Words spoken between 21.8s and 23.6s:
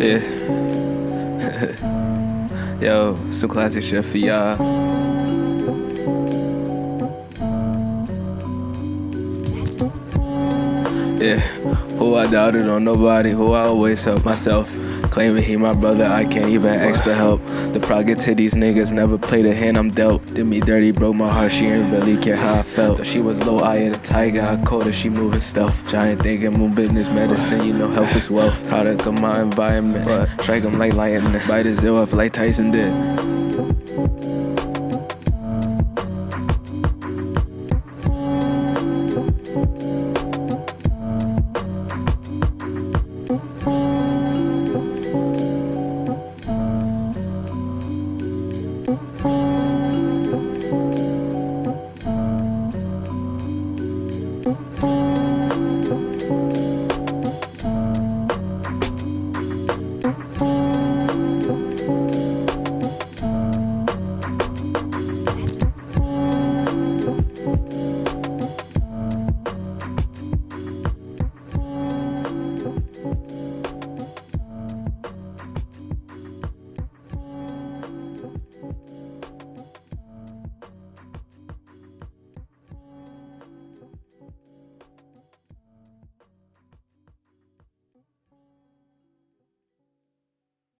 really care how I felt. Though she was low